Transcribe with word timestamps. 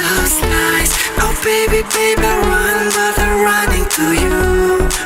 close 0.00 0.38
eyes. 0.42 0.92
Oh 1.20 1.32
baby, 1.44 1.80
baby, 1.92 2.30
run, 2.48 2.88
but 2.96 3.14
I'm 3.18 3.44
running 3.44 3.86
to 3.96 4.06
you. 4.22 4.36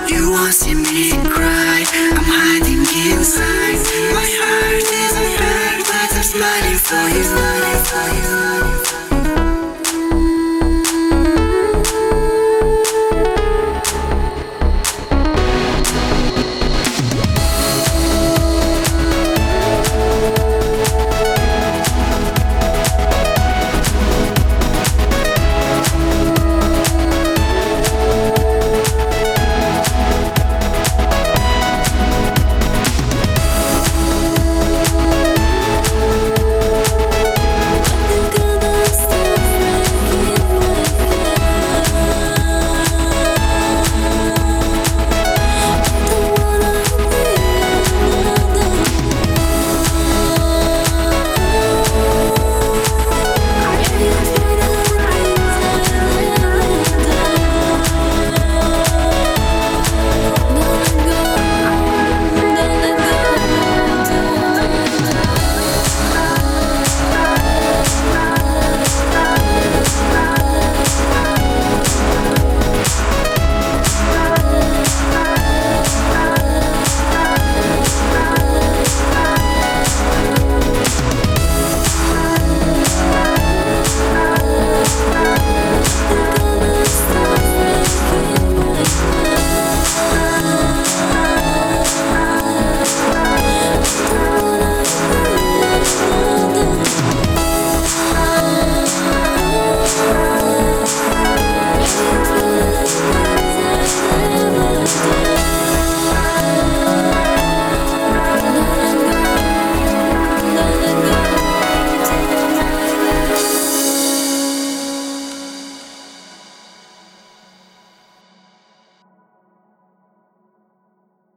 You 0.06 0.31
won't 0.31 0.55
see 0.55 0.75
me 0.75 1.12
cry. 1.34 1.84
I'm 1.94 2.19
hiding 2.22 2.87
inside. 3.10 3.81
My 4.15 4.28
heart 4.41 4.87
is 5.03 5.15
in 5.19 5.33
bed, 5.41 5.78
but 5.91 6.10
I'm 6.15 6.22
smiling 6.22 6.78
for 6.78 7.04
you. 7.15 7.25
Smiling 7.25 7.83
for 7.91 8.06
you. 8.19 8.74